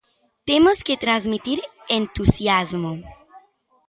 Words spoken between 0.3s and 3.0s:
Temos que transmitir entusiasmo.